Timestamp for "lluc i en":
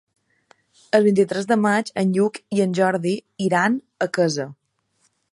2.15-2.73